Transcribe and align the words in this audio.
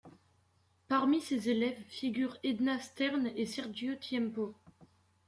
Parmi 0.87 1.21
ses 1.21 1.49
élèves 1.49 1.79
figurent 1.87 2.37
Edna 2.43 2.79
Stern 2.79 3.27
et 3.35 3.45
Sergio 3.45 3.93
Tiempo. 3.93 4.55